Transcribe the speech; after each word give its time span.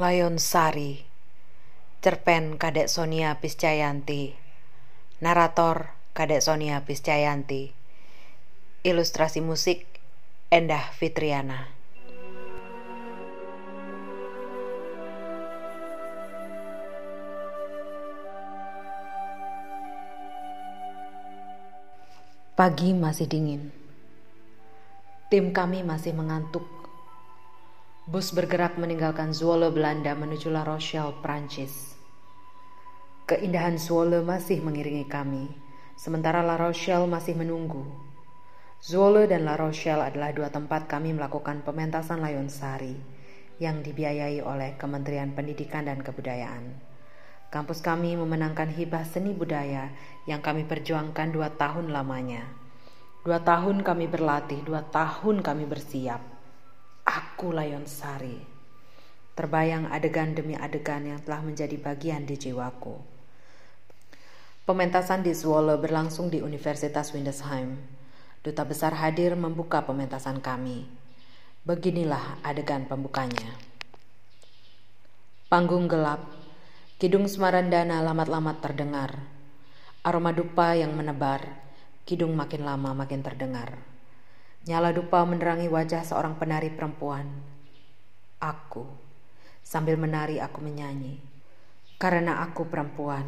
Layon 0.00 0.40
Sari 0.40 1.04
Cerpen 2.00 2.56
Kadek 2.56 2.88
Sonia 2.88 3.36
Piscayanti. 3.44 4.32
Narator 5.20 5.92
Kadek 6.16 6.40
Sonia 6.40 6.80
Piscayanti. 6.80 7.76
Ilustrasi 8.88 9.44
musik 9.44 9.84
Endah 10.48 10.80
Fitriana. 10.96 11.68
Pagi 22.56 22.96
masih 22.96 23.28
dingin. 23.28 23.68
Tim 25.28 25.52
kami 25.52 25.84
masih 25.84 26.16
mengantuk 26.16 26.81
Bus 28.02 28.34
bergerak 28.34 28.82
meninggalkan 28.82 29.30
Zwolle 29.30 29.70
Belanda 29.70 30.10
menuju 30.18 30.50
La 30.50 30.66
Rochelle, 30.66 31.22
Prancis. 31.22 31.94
Keindahan 33.30 33.78
Zwolle 33.78 34.26
masih 34.26 34.58
mengiringi 34.58 35.06
kami, 35.06 35.46
sementara 35.94 36.42
La 36.42 36.58
Rochelle 36.58 37.06
masih 37.06 37.38
menunggu. 37.38 37.86
Zwolle 38.82 39.30
dan 39.30 39.46
La 39.46 39.54
Rochelle 39.54 40.02
adalah 40.02 40.34
dua 40.34 40.50
tempat 40.50 40.90
kami 40.90 41.14
melakukan 41.14 41.62
pementasan 41.62 42.18
layon 42.18 42.50
sari 42.50 42.98
yang 43.62 43.86
dibiayai 43.86 44.42
oleh 44.42 44.74
Kementerian 44.74 45.30
Pendidikan 45.38 45.86
dan 45.86 46.02
Kebudayaan. 46.02 46.74
Kampus 47.54 47.86
kami 47.86 48.18
memenangkan 48.18 48.66
hibah 48.74 49.06
seni 49.06 49.30
budaya 49.30 49.94
yang 50.26 50.42
kami 50.42 50.66
perjuangkan 50.66 51.30
dua 51.30 51.54
tahun 51.54 51.94
lamanya. 51.94 52.50
Dua 53.22 53.38
tahun 53.38 53.86
kami 53.86 54.10
berlatih, 54.10 54.66
dua 54.66 54.82
tahun 54.90 55.38
kami 55.38 55.70
bersiap. 55.70 56.31
Aku 57.02 57.50
Layon 57.50 57.82
Sari. 57.90 58.38
Terbayang 59.34 59.90
adegan 59.90 60.38
demi 60.38 60.54
adegan 60.54 61.02
yang 61.02 61.18
telah 61.18 61.42
menjadi 61.42 61.74
bagian 61.74 62.22
di 62.22 62.38
jiwaku. 62.38 62.94
Pementasan 64.62 65.26
di 65.26 65.34
Zwolle 65.34 65.74
berlangsung 65.82 66.30
di 66.30 66.38
Universitas 66.38 67.10
Windesheim. 67.10 67.74
Duta 68.46 68.62
besar 68.62 68.94
hadir 68.94 69.34
membuka 69.34 69.82
pementasan 69.82 70.38
kami. 70.38 70.86
Beginilah 71.66 72.38
adegan 72.46 72.86
pembukanya. 72.86 73.50
Panggung 75.50 75.90
gelap, 75.90 76.22
kidung 77.02 77.26
Semarandana 77.26 77.98
lamat-lamat 78.06 78.62
terdengar. 78.62 79.10
Aroma 80.06 80.30
dupa 80.30 80.78
yang 80.78 80.94
menebar, 80.94 81.50
kidung 82.06 82.38
makin 82.38 82.62
lama 82.62 82.94
makin 82.94 83.26
terdengar. 83.26 83.91
Nyala 84.62 84.94
dupa 84.94 85.26
menerangi 85.26 85.66
wajah 85.66 86.06
seorang 86.06 86.38
penari 86.38 86.70
perempuan. 86.70 87.26
Aku, 88.38 88.86
sambil 89.58 89.98
menari 89.98 90.38
aku 90.38 90.62
menyanyi. 90.62 91.18
Karena 91.98 92.46
aku 92.46 92.70
perempuan, 92.70 93.26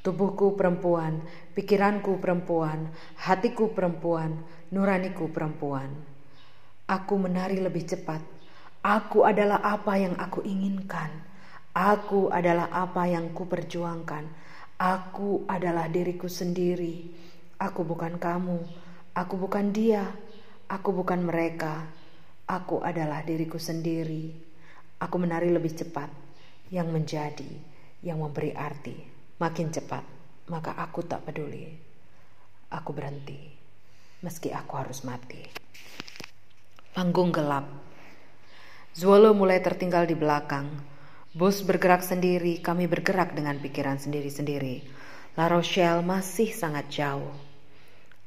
tubuhku 0.00 0.56
perempuan, 0.56 1.20
pikiranku 1.52 2.16
perempuan, 2.16 2.88
hatiku 3.20 3.76
perempuan, 3.76 4.40
nuraniku 4.72 5.28
perempuan. 5.28 5.92
Aku 6.88 7.20
menari 7.20 7.60
lebih 7.60 7.84
cepat. 7.84 8.24
Aku 8.80 9.28
adalah 9.28 9.60
apa 9.60 10.00
yang 10.00 10.16
aku 10.16 10.40
inginkan. 10.48 11.12
Aku 11.76 12.32
adalah 12.32 12.72
apa 12.72 13.04
yang 13.04 13.36
ku 13.36 13.44
perjuangkan. 13.44 14.24
Aku 14.80 15.44
adalah 15.44 15.92
diriku 15.92 16.24
sendiri. 16.24 17.12
Aku 17.60 17.84
bukan 17.84 18.16
kamu. 18.16 18.64
Aku 19.12 19.36
bukan 19.36 19.76
dia. 19.76 20.08
Aku 20.70 20.94
bukan 20.94 21.26
mereka, 21.26 21.82
aku 22.46 22.78
adalah 22.86 23.26
diriku 23.26 23.58
sendiri. 23.58 24.30
Aku 25.02 25.18
menari 25.18 25.50
lebih 25.50 25.74
cepat, 25.74 26.06
yang 26.70 26.94
menjadi, 26.94 27.50
yang 28.06 28.22
memberi 28.22 28.54
arti. 28.54 28.94
Makin 29.42 29.74
cepat, 29.74 30.06
maka 30.46 30.78
aku 30.78 31.02
tak 31.02 31.26
peduli. 31.26 31.74
Aku 32.70 32.94
berhenti, 32.94 33.50
meski 34.22 34.54
aku 34.54 34.78
harus 34.78 35.02
mati. 35.02 35.42
Panggung 36.94 37.34
gelap. 37.34 37.66
Zuolo 38.94 39.34
mulai 39.34 39.58
tertinggal 39.58 40.06
di 40.06 40.14
belakang. 40.14 40.70
Bus 41.34 41.66
bergerak 41.66 42.06
sendiri, 42.06 42.62
kami 42.62 42.86
bergerak 42.86 43.34
dengan 43.34 43.58
pikiran 43.58 43.98
sendiri-sendiri. 43.98 44.86
La 45.34 45.50
Rochelle 45.50 46.06
masih 46.06 46.54
sangat 46.54 46.86
jauh. 46.94 47.49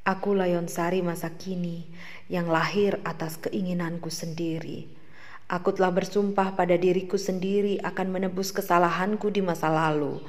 Aku 0.04 0.36
Layon 0.36 0.68
Sari 0.68 1.00
masa 1.00 1.32
kini 1.32 1.88
yang 2.28 2.52
lahir 2.52 3.00
atas 3.08 3.40
keinginanku 3.40 4.12
sendiri. 4.12 4.92
Aku 5.48 5.72
telah 5.72 5.96
bersumpah 5.96 6.60
pada 6.60 6.76
diriku 6.76 7.16
sendiri 7.16 7.80
akan 7.80 8.12
menebus 8.12 8.52
kesalahanku 8.52 9.32
di 9.32 9.40
masa 9.40 9.72
lalu. 9.72 10.20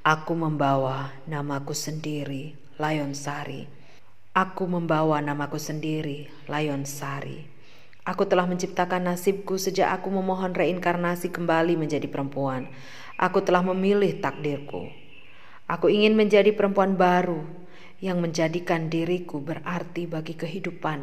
Aku 0.00 0.32
membawa 0.32 1.12
namaku 1.28 1.76
sendiri, 1.76 2.56
Layon 2.80 3.12
Sari. 3.12 3.68
Aku 4.32 4.64
membawa 4.64 5.20
namaku 5.20 5.60
sendiri, 5.60 6.32
Layon 6.48 6.88
Sari. 6.88 7.44
Aku 8.08 8.24
telah 8.24 8.48
menciptakan 8.48 9.12
nasibku 9.12 9.60
sejak 9.60 9.92
aku 9.92 10.08
memohon 10.08 10.56
reinkarnasi 10.56 11.28
kembali 11.28 11.76
menjadi 11.76 12.08
perempuan. 12.08 12.72
Aku 13.20 13.44
telah 13.44 13.60
memilih 13.60 14.24
takdirku. 14.24 14.88
Aku 15.68 15.92
ingin 15.92 16.16
menjadi 16.16 16.48
perempuan 16.56 16.96
baru, 16.96 17.44
yang 17.98 18.22
menjadikan 18.22 18.86
diriku 18.86 19.42
berarti 19.42 20.06
bagi 20.06 20.38
kehidupan. 20.38 21.02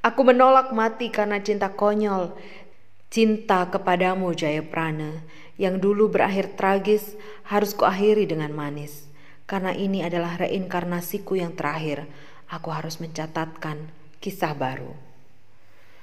Aku 0.00 0.24
menolak 0.24 0.72
mati 0.72 1.12
karena 1.12 1.38
cinta 1.44 1.76
konyol, 1.76 2.34
cinta 3.12 3.68
kepadamu 3.68 4.32
Jaya 4.32 4.64
Prana, 4.64 5.22
yang 5.60 5.76
dulu 5.76 6.08
berakhir 6.08 6.56
tragis 6.56 7.14
harus 7.44 7.76
kuakhiri 7.76 8.24
dengan 8.24 8.50
manis. 8.56 9.06
Karena 9.44 9.74
ini 9.74 10.00
adalah 10.00 10.40
reinkarnasiku 10.40 11.36
yang 11.36 11.52
terakhir, 11.58 12.06
aku 12.48 12.70
harus 12.70 12.96
mencatatkan 13.02 13.90
kisah 14.22 14.54
baru. 14.54 14.94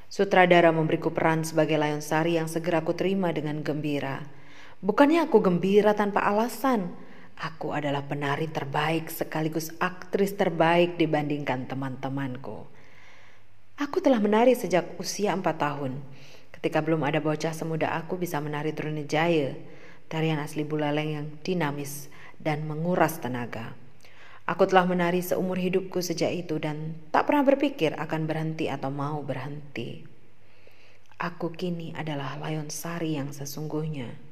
Sutradara 0.08 0.72
memberiku 0.72 1.12
peran 1.12 1.44
sebagai 1.44 1.76
Layon 1.76 2.00
Sari 2.00 2.40
yang 2.40 2.48
segera 2.48 2.80
aku 2.80 2.96
terima 2.96 3.34
dengan 3.36 3.60
gembira. 3.60 4.24
Bukannya 4.80 5.28
aku 5.28 5.44
gembira 5.44 5.98
tanpa 5.98 6.24
alasan, 6.24 6.96
Aku 7.38 7.70
adalah 7.70 8.02
penari 8.02 8.50
terbaik 8.50 9.14
sekaligus 9.14 9.70
aktris 9.78 10.34
terbaik 10.34 10.98
dibandingkan 10.98 11.70
teman-temanku. 11.70 12.66
Aku 13.78 14.02
telah 14.02 14.18
menari 14.18 14.58
sejak 14.58 14.98
usia 14.98 15.38
empat 15.38 15.62
tahun. 15.62 16.02
Ketika 16.50 16.82
belum 16.82 17.06
ada 17.06 17.22
bocah 17.22 17.54
semuda 17.54 17.94
aku 17.94 18.18
bisa 18.18 18.42
menari 18.42 18.74
Trunijaya, 18.74 19.54
tarian 20.10 20.42
asli 20.42 20.66
Bulaleng 20.66 21.10
yang 21.14 21.28
dinamis 21.46 22.10
dan 22.42 22.66
menguras 22.66 23.22
tenaga. 23.22 23.78
Aku 24.50 24.66
telah 24.66 24.90
menari 24.90 25.22
seumur 25.22 25.62
hidupku 25.62 26.02
sejak 26.02 26.34
itu 26.34 26.58
dan 26.58 26.98
tak 27.14 27.30
pernah 27.30 27.46
berpikir 27.46 27.94
akan 28.02 28.26
berhenti 28.26 28.66
atau 28.66 28.90
mau 28.90 29.22
berhenti. 29.22 30.02
Aku 31.22 31.54
kini 31.54 31.94
adalah 31.94 32.42
Layon 32.42 32.74
Sari 32.74 33.14
yang 33.14 33.30
sesungguhnya 33.30 34.27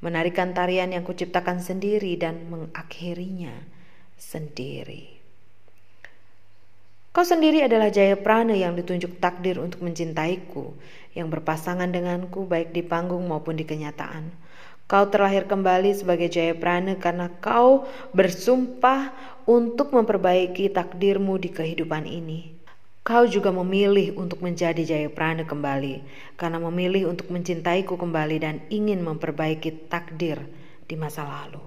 menarikan 0.00 0.56
tarian 0.56 0.92
yang 0.92 1.04
kuciptakan 1.04 1.60
sendiri 1.60 2.16
dan 2.16 2.48
mengakhirinya 2.48 3.52
sendiri. 4.16 5.20
Kau 7.10 7.26
sendiri 7.26 7.66
adalah 7.66 7.90
Jaya 7.90 8.14
Prana 8.14 8.54
yang 8.54 8.78
ditunjuk 8.78 9.18
takdir 9.18 9.58
untuk 9.58 9.82
mencintaiku, 9.82 10.78
yang 11.12 11.26
berpasangan 11.26 11.90
denganku 11.90 12.46
baik 12.46 12.70
di 12.70 12.86
panggung 12.86 13.26
maupun 13.26 13.58
di 13.58 13.66
kenyataan. 13.66 14.30
Kau 14.86 15.10
terlahir 15.10 15.50
kembali 15.50 15.90
sebagai 15.90 16.30
Jaya 16.30 16.54
Prana 16.54 16.94
karena 16.98 17.26
kau 17.42 17.86
bersumpah 18.14 19.10
untuk 19.42 19.90
memperbaiki 19.90 20.70
takdirmu 20.70 21.34
di 21.42 21.50
kehidupan 21.50 22.06
ini. 22.06 22.59
Kau 23.10 23.26
juga 23.26 23.50
memilih 23.50 24.14
untuk 24.14 24.38
menjadi 24.38 24.86
Jayaprana 24.86 25.42
kembali, 25.42 25.98
karena 26.38 26.62
memilih 26.62 27.10
untuk 27.10 27.26
mencintaiku 27.34 27.98
kembali 27.98 28.38
dan 28.38 28.62
ingin 28.70 29.02
memperbaiki 29.02 29.90
takdir 29.90 30.38
di 30.86 30.94
masa 30.94 31.26
lalu. 31.26 31.58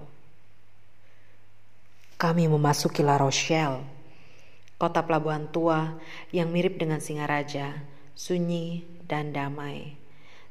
Kami 2.16 2.48
memasuki 2.48 3.04
La 3.04 3.20
Rochelle, 3.20 3.84
kota 4.80 5.04
pelabuhan 5.04 5.44
tua 5.52 6.00
yang 6.32 6.48
mirip 6.48 6.80
dengan 6.80 7.04
Singaraja, 7.04 7.76
sunyi 8.16 8.88
dan 9.04 9.36
damai. 9.36 10.00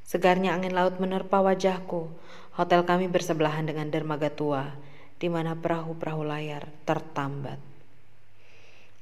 Segarnya 0.05 0.53
angin 0.53 0.77
laut 0.77 1.01
menerpa 1.01 1.41
wajahku. 1.41 2.13
Hotel 2.53 2.85
kami 2.85 3.09
bersebelahan 3.09 3.65
dengan 3.65 3.89
dermaga 3.89 4.29
tua, 4.29 4.77
di 5.17 5.25
mana 5.25 5.57
perahu-perahu 5.57 6.21
layar 6.21 6.69
tertambat. 6.85 7.57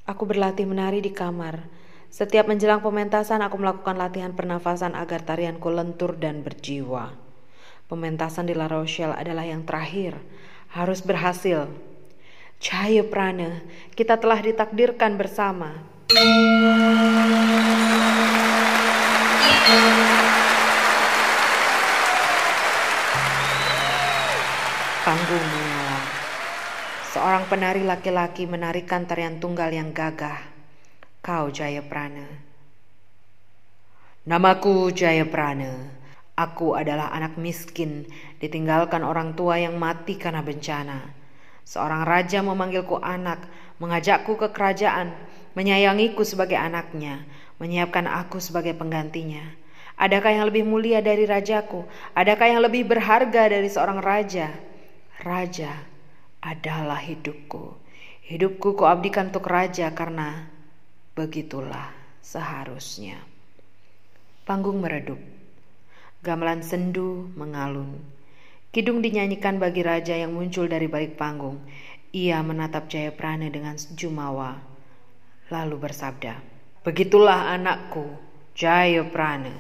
Aku 0.08 0.24
berlatih 0.24 0.64
menari 0.64 1.04
di 1.04 1.12
kamar. 1.12 1.81
Setiap 2.12 2.44
menjelang 2.44 2.84
pementasan 2.84 3.40
aku 3.40 3.56
melakukan 3.56 3.96
latihan 3.96 4.36
pernafasan 4.36 5.00
agar 5.00 5.24
tarianku 5.24 5.72
lentur 5.72 6.20
dan 6.20 6.44
berjiwa. 6.44 7.16
Pementasan 7.88 8.52
di 8.52 8.52
La 8.52 8.68
Rochelle 8.68 9.16
adalah 9.16 9.48
yang 9.48 9.64
terakhir. 9.64 10.20
Harus 10.76 11.00
berhasil. 11.08 11.72
Cahaya 12.60 13.08
Prana, 13.08 13.64
kita 13.96 14.20
telah 14.20 14.44
ditakdirkan 14.44 15.16
bersama. 15.16 15.88
Panggung 25.08 25.46
menyala. 25.48 26.00
Seorang 27.16 27.48
penari 27.48 27.88
laki-laki 27.88 28.52
menarikan 28.52 29.08
tarian 29.08 29.40
tunggal 29.40 29.72
yang 29.72 29.96
gagah. 29.96 30.51
Kau 31.22 31.54
Jaya 31.54 31.86
Prana. 31.86 32.26
Namaku 34.26 34.90
Jaya 34.90 35.22
Prana. 35.22 35.70
Aku 36.34 36.74
adalah 36.74 37.14
anak 37.14 37.38
miskin, 37.38 38.10
ditinggalkan 38.42 39.06
orang 39.06 39.38
tua 39.38 39.62
yang 39.62 39.78
mati 39.78 40.18
karena 40.18 40.42
bencana. 40.42 41.14
Seorang 41.62 42.10
raja 42.10 42.42
memanggilku 42.42 42.98
anak, 42.98 43.46
mengajakku 43.78 44.34
ke 44.34 44.50
kerajaan, 44.50 45.14
menyayangiku 45.54 46.26
sebagai 46.26 46.58
anaknya, 46.58 47.22
menyiapkan 47.62 48.10
aku 48.10 48.42
sebagai 48.42 48.74
penggantinya. 48.74 49.46
Adakah 50.02 50.42
yang 50.42 50.50
lebih 50.50 50.66
mulia 50.66 51.06
dari 51.06 51.30
rajaku? 51.30 51.86
Adakah 52.18 52.50
yang 52.50 52.66
lebih 52.66 52.90
berharga 52.90 53.46
dari 53.46 53.70
seorang 53.70 54.02
raja? 54.02 54.50
Raja 55.22 55.86
adalah 56.42 56.98
hidupku. 56.98 57.78
Hidupku 58.26 58.74
kuabdikan 58.74 59.30
untuk 59.30 59.46
raja 59.46 59.94
karena 59.94 60.50
begitulah 61.12 61.92
seharusnya. 62.24 63.20
Panggung 64.48 64.80
meredup. 64.80 65.20
Gamelan 66.24 66.64
sendu 66.64 67.28
mengalun. 67.36 68.00
Kidung 68.72 69.04
dinyanyikan 69.04 69.60
bagi 69.60 69.84
raja 69.84 70.16
yang 70.16 70.32
muncul 70.32 70.72
dari 70.72 70.88
balik 70.88 71.20
panggung. 71.20 71.60
Ia 72.16 72.40
menatap 72.44 72.92
Jayaprana 72.92 73.48
dengan 73.48 73.76
jumawa, 73.96 74.60
lalu 75.48 75.76
bersabda, 75.80 76.40
Begitulah 76.84 77.56
anakku, 77.56 78.04
Jayaprana. 78.56 79.56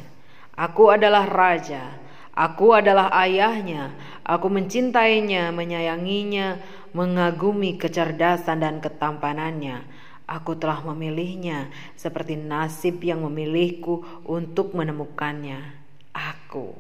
Aku 0.56 0.92
adalah 0.92 1.28
raja, 1.28 1.96
Aku 2.32 2.72
adalah 2.72 3.12
ayahnya, 3.28 3.92
aku 4.24 4.48
mencintainya, 4.48 5.52
menyayanginya, 5.52 6.64
mengagumi 6.96 7.76
kecerdasan 7.76 8.64
dan 8.64 8.80
ketampanannya. 8.80 9.84
Aku 10.32 10.56
telah 10.56 10.80
memilihnya 10.80 11.68
seperti 12.00 12.40
nasib 12.40 13.04
yang 13.04 13.28
memilihku 13.28 14.24
untuk 14.24 14.72
menemukannya. 14.72 15.60
Aku 16.16 16.72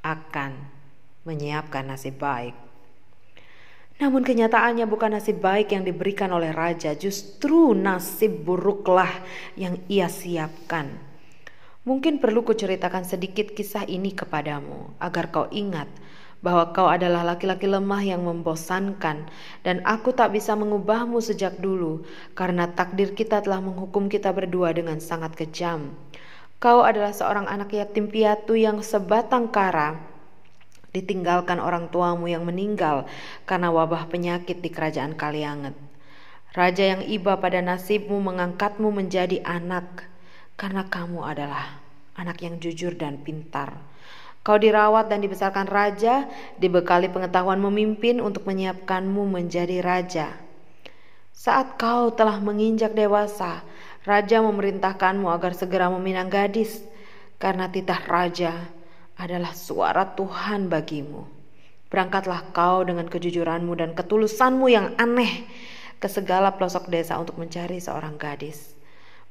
akan 0.00 0.56
menyiapkan 1.28 1.84
nasib 1.84 2.16
baik. 2.16 2.56
Namun 4.00 4.24
kenyataannya 4.24 4.88
bukan 4.88 5.12
nasib 5.12 5.44
baik 5.44 5.76
yang 5.76 5.84
diberikan 5.84 6.32
oleh 6.32 6.56
raja, 6.56 6.96
justru 6.96 7.76
nasib 7.76 8.48
buruklah 8.48 9.12
yang 9.60 9.76
ia 9.92 10.08
siapkan. 10.08 10.88
Mungkin 11.84 12.16
perlu 12.16 12.40
kuceritakan 12.40 13.04
sedikit 13.04 13.52
kisah 13.52 13.84
ini 13.84 14.16
kepadamu 14.16 14.96
agar 14.96 15.28
kau 15.28 15.52
ingat 15.52 15.88
bahwa 16.40 16.72
kau 16.72 16.88
adalah 16.88 17.24
laki-laki 17.24 17.68
lemah 17.68 18.00
yang 18.00 18.24
membosankan 18.24 19.28
dan 19.60 19.76
aku 19.84 20.16
tak 20.16 20.32
bisa 20.32 20.56
mengubahmu 20.56 21.20
sejak 21.20 21.60
dulu 21.60 22.04
karena 22.32 22.68
takdir 22.72 23.12
kita 23.12 23.44
telah 23.44 23.60
menghukum 23.60 24.08
kita 24.08 24.32
berdua 24.32 24.72
dengan 24.72 25.00
sangat 25.04 25.36
kejam. 25.36 25.92
Kau 26.60 26.84
adalah 26.84 27.12
seorang 27.12 27.48
anak 27.48 27.72
yatim 27.72 28.08
piatu 28.08 28.56
yang 28.56 28.84
sebatang 28.84 29.48
kara 29.48 29.96
ditinggalkan 30.90 31.62
orang 31.62 31.88
tuamu 31.88 32.26
yang 32.26 32.42
meninggal 32.42 33.06
karena 33.46 33.70
wabah 33.70 34.10
penyakit 34.10 34.58
di 34.60 34.68
kerajaan 34.68 35.14
Kalianget. 35.14 35.72
Raja 36.50 36.98
yang 36.98 37.02
iba 37.06 37.38
pada 37.38 37.62
nasibmu 37.62 38.18
mengangkatmu 38.18 38.90
menjadi 38.90 39.38
anak 39.46 40.10
karena 40.58 40.82
kamu 40.90 41.22
adalah 41.22 41.78
anak 42.18 42.42
yang 42.42 42.58
jujur 42.58 42.98
dan 42.98 43.22
pintar. 43.22 43.78
Kau 44.40 44.56
dirawat 44.56 45.12
dan 45.12 45.20
dibesarkan 45.20 45.68
raja, 45.68 46.24
dibekali 46.56 47.12
pengetahuan 47.12 47.60
memimpin 47.60 48.24
untuk 48.24 48.48
menyiapkanmu 48.48 49.28
menjadi 49.28 49.84
raja. 49.84 50.32
Saat 51.36 51.76
kau 51.76 52.08
telah 52.12 52.40
menginjak 52.40 52.96
dewasa, 52.96 53.60
raja 54.08 54.40
memerintahkanmu 54.40 55.28
agar 55.28 55.52
segera 55.52 55.92
meminang 55.92 56.32
gadis, 56.32 56.80
karena 57.36 57.68
titah 57.68 58.00
raja 58.08 58.52
adalah 59.20 59.52
suara 59.52 60.08
Tuhan 60.16 60.72
bagimu. 60.72 61.28
Berangkatlah 61.92 62.56
kau 62.56 62.80
dengan 62.80 63.08
kejujuranmu 63.12 63.76
dan 63.76 63.92
ketulusanmu 63.92 64.66
yang 64.72 64.96
aneh 64.96 65.44
ke 66.00 66.08
segala 66.08 66.56
pelosok 66.56 66.88
desa 66.88 67.20
untuk 67.20 67.36
mencari 67.36 67.76
seorang 67.76 68.16
gadis. 68.16 68.72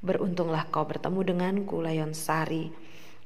Beruntunglah 0.06 0.70
kau 0.70 0.86
bertemu 0.86 1.34
denganku, 1.34 1.82
Layon 1.82 2.14
Sari, 2.14 2.70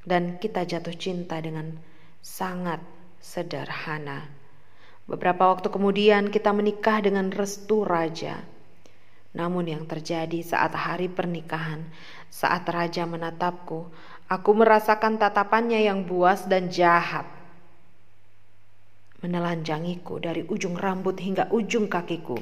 dan 0.04 0.40
kita 0.40 0.64
jatuh 0.68 0.96
cinta 0.96 1.40
dengan 1.40 1.76
sangat 2.24 2.80
sederhana. 3.20 4.28
Beberapa 5.04 5.52
waktu 5.52 5.68
kemudian 5.68 6.32
kita 6.32 6.56
menikah 6.56 7.04
dengan 7.04 7.28
restu 7.32 7.84
raja. 7.84 8.40
Namun 9.36 9.66
yang 9.68 9.84
terjadi 9.90 10.40
saat 10.46 10.72
hari 10.78 11.10
pernikahan, 11.10 11.84
saat 12.30 12.64
raja 12.70 13.04
menatapku, 13.04 13.90
aku 14.30 14.52
merasakan 14.54 15.20
tatapannya 15.20 15.84
yang 15.84 16.06
buas 16.06 16.46
dan 16.48 16.70
jahat 16.70 17.43
menelanjangiku 19.24 20.20
dari 20.20 20.44
ujung 20.44 20.76
rambut 20.76 21.16
hingga 21.16 21.48
ujung 21.56 21.88
kakiku. 21.88 22.36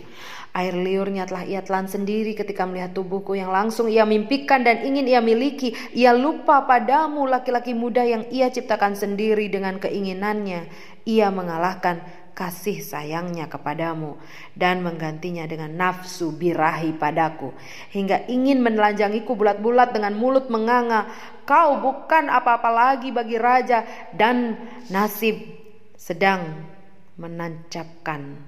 Air 0.58 0.74
liurnya 0.74 1.30
telah 1.30 1.46
ia 1.46 1.62
telan 1.62 1.86
sendiri 1.86 2.34
ketika 2.34 2.66
melihat 2.66 2.98
tubuhku 2.98 3.38
yang 3.38 3.54
langsung 3.54 3.86
ia 3.86 4.04
mimpikan 4.04 4.66
dan 4.66 4.82
ingin 4.82 5.06
ia 5.06 5.22
miliki. 5.22 5.78
Ia 5.94 6.18
lupa 6.18 6.66
padamu 6.66 7.30
laki-laki 7.30 7.78
muda 7.78 8.02
yang 8.02 8.26
ia 8.34 8.50
ciptakan 8.50 8.98
sendiri 8.98 9.48
dengan 9.48 9.78
keinginannya. 9.78 10.68
Ia 11.06 11.30
mengalahkan 11.30 12.02
kasih 12.32 12.82
sayangnya 12.82 13.46
kepadamu 13.52 14.18
dan 14.58 14.82
menggantinya 14.82 15.46
dengan 15.46 15.76
nafsu 15.76 16.32
birahi 16.32 16.96
padaku 16.96 17.52
hingga 17.92 18.26
ingin 18.32 18.64
menelanjangiku 18.64 19.36
bulat-bulat 19.36 19.92
dengan 19.92 20.16
mulut 20.16 20.48
menganga 20.48 21.12
kau 21.44 21.78
bukan 21.84 22.32
apa-apa 22.32 22.72
lagi 22.72 23.12
bagi 23.12 23.36
raja 23.36 23.84
dan 24.16 24.56
nasib 24.88 25.44
sedang 26.02 26.66
menancapkan 27.22 28.42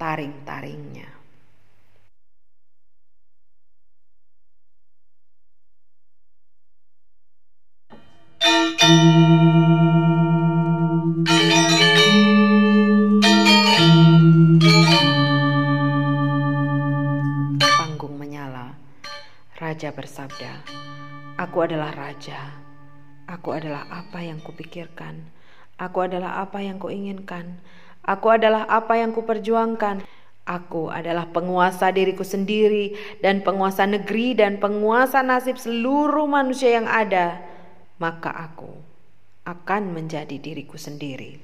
taring-taringnya. 0.00 1.12
Panggung 17.76 18.16
menyala. 18.16 18.72
Raja 19.60 19.92
bersabda, 19.92 20.64
"Aku 21.36 21.68
adalah 21.68 21.92
raja. 21.92 22.56
Aku 23.28 23.52
adalah 23.52 23.84
apa 23.92 24.24
yang 24.24 24.40
kupikirkan." 24.40 25.36
Aku 25.78 26.02
adalah 26.02 26.42
apa 26.42 26.58
yang 26.58 26.82
kuinginkan. 26.82 27.62
Aku 28.02 28.34
adalah 28.34 28.66
apa 28.66 28.98
yang 28.98 29.14
kuperjuangkan. 29.14 30.02
Aku 30.48 30.90
adalah 30.90 31.28
penguasa 31.30 31.94
diriku 31.94 32.24
sendiri 32.26 32.98
dan 33.22 33.46
penguasa 33.46 33.84
negeri 33.86 34.34
dan 34.34 34.58
penguasa 34.58 35.22
nasib 35.22 35.54
seluruh 35.60 36.26
manusia 36.26 36.74
yang 36.82 36.88
ada. 36.90 37.38
Maka 38.02 38.32
aku 38.32 38.72
akan 39.46 39.92
menjadi 39.92 40.36
diriku 40.40 40.80
sendiri. 40.80 41.38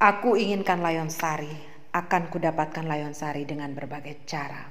Aku 0.00 0.36
inginkan 0.36 0.84
Layon 0.84 1.08
Sari, 1.08 1.50
akan 1.96 2.28
kudapatkan 2.28 2.84
Layon 2.84 3.16
Sari 3.16 3.48
dengan 3.48 3.72
berbagai 3.72 4.22
cara. 4.28 4.68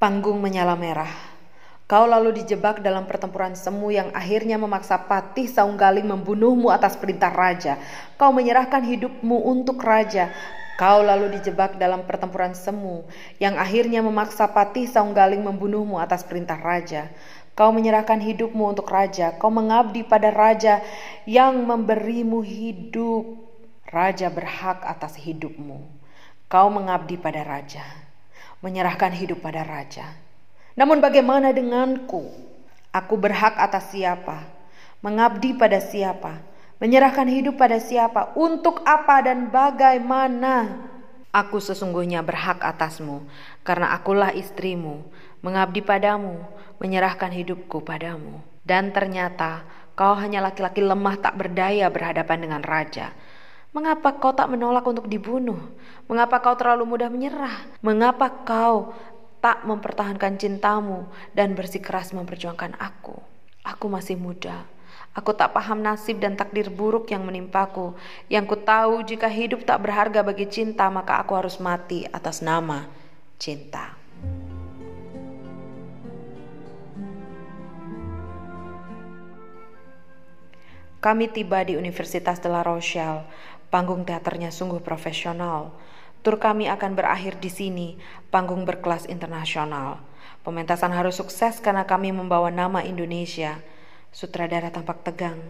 Panggung 0.00 0.40
menyala 0.40 0.74
merah, 0.74 1.31
Kau 1.92 2.08
lalu 2.08 2.40
dijebak 2.40 2.80
dalam 2.80 3.04
pertempuran 3.04 3.52
semu 3.52 3.92
yang 3.92 4.08
akhirnya 4.16 4.56
memaksa 4.56 4.96
Patih 5.04 5.44
Saunggaling 5.44 6.08
membunuhmu 6.08 6.72
atas 6.72 6.96
perintah 6.96 7.28
raja. 7.28 7.76
Kau 8.16 8.32
menyerahkan 8.32 8.80
hidupmu 8.80 9.36
untuk 9.44 9.76
raja. 9.84 10.32
Kau 10.80 11.04
lalu 11.04 11.36
dijebak 11.36 11.76
dalam 11.76 12.08
pertempuran 12.08 12.56
semu 12.56 13.04
yang 13.36 13.60
akhirnya 13.60 14.00
memaksa 14.00 14.48
Patih 14.48 14.88
Saunggaling 14.88 15.44
membunuhmu 15.44 16.00
atas 16.00 16.24
perintah 16.24 16.56
raja. 16.56 17.12
Kau 17.52 17.68
menyerahkan 17.76 18.24
hidupmu 18.24 18.72
untuk 18.72 18.88
raja. 18.88 19.36
Kau 19.36 19.52
mengabdi 19.52 20.00
pada 20.00 20.32
raja 20.32 20.80
yang 21.28 21.60
memberimu 21.60 22.40
hidup. 22.40 23.36
Raja 23.92 24.32
berhak 24.32 24.80
atas 24.80 25.20
hidupmu. 25.20 25.84
Kau 26.48 26.72
mengabdi 26.72 27.20
pada 27.20 27.44
raja, 27.44 27.84
menyerahkan 28.64 29.12
hidup 29.12 29.44
pada 29.44 29.60
raja. 29.60 30.31
Namun 30.72 31.04
bagaimana 31.04 31.52
denganku? 31.52 32.32
Aku 32.92 33.16
berhak 33.16 33.56
atas 33.56 33.92
siapa? 33.92 34.44
Mengabdi 35.00 35.56
pada 35.56 35.80
siapa? 35.80 36.40
Menyerahkan 36.82 37.28
hidup 37.28 37.56
pada 37.56 37.78
siapa? 37.78 38.34
Untuk 38.34 38.82
apa 38.82 39.22
dan 39.22 39.48
bagaimana? 39.48 40.88
Aku 41.32 41.64
sesungguhnya 41.64 42.20
berhak 42.20 42.60
atasmu, 42.60 43.24
karena 43.64 43.96
akulah 43.96 44.36
istrimu, 44.36 45.00
mengabdi 45.40 45.80
padamu, 45.80 46.44
menyerahkan 46.76 47.32
hidupku 47.32 47.80
padamu. 47.80 48.44
Dan 48.60 48.92
ternyata 48.92 49.64
kau 49.96 50.12
hanya 50.12 50.44
laki-laki 50.44 50.84
lemah 50.84 51.16
tak 51.16 51.40
berdaya 51.40 51.88
berhadapan 51.88 52.38
dengan 52.44 52.60
raja. 52.60 53.16
Mengapa 53.72 54.20
kau 54.20 54.36
tak 54.36 54.52
menolak 54.52 54.84
untuk 54.84 55.08
dibunuh? 55.08 55.56
Mengapa 56.04 56.44
kau 56.44 56.52
terlalu 56.52 56.84
mudah 56.84 57.08
menyerah? 57.08 57.80
Mengapa 57.80 58.28
kau 58.44 58.92
tak 59.42 59.66
mempertahankan 59.66 60.38
cintamu 60.38 61.10
dan 61.34 61.58
bersikeras 61.58 62.14
memperjuangkan 62.14 62.78
aku? 62.78 63.18
Aku 63.66 63.90
masih 63.90 64.14
muda. 64.14 64.62
Aku 65.12 65.34
tak 65.36 65.52
paham 65.52 65.82
nasib 65.82 66.22
dan 66.22 66.38
takdir 66.38 66.70
buruk 66.72 67.10
yang 67.10 67.26
menimpaku. 67.26 67.92
Yang 68.30 68.44
ku 68.48 68.56
tahu 68.62 69.02
jika 69.04 69.28
hidup 69.28 69.66
tak 69.66 69.82
berharga 69.82 70.24
bagi 70.24 70.48
cinta, 70.48 70.88
maka 70.88 71.20
aku 71.20 71.36
harus 71.36 71.60
mati 71.60 72.06
atas 72.08 72.40
nama 72.40 72.88
cinta. 73.36 73.98
Kami 81.02 81.26
tiba 81.34 81.66
di 81.66 81.74
Universitas 81.74 82.38
de 82.38 82.46
la 82.46 82.62
Rochelle. 82.62 83.26
Panggung 83.74 84.06
teaternya 84.06 84.54
sungguh 84.54 84.78
profesional. 84.78 85.74
Tur 86.22 86.38
kami 86.38 86.70
akan 86.70 86.94
berakhir 86.94 87.42
di 87.42 87.50
sini, 87.50 87.98
panggung 88.30 88.62
berkelas 88.62 89.10
internasional. 89.10 89.98
Pementasan 90.46 90.94
harus 90.94 91.18
sukses 91.18 91.58
karena 91.58 91.82
kami 91.82 92.14
membawa 92.14 92.46
nama 92.46 92.78
Indonesia. 92.86 93.58
Sutradara 94.14 94.70
tampak 94.70 95.02
tegang. 95.02 95.42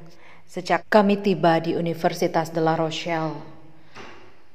Sejak 0.48 0.88
kami 0.88 1.20
tiba 1.20 1.60
di 1.60 1.76
Universitas 1.76 2.48
de 2.56 2.64
la 2.64 2.72
Rochelle, 2.76 3.36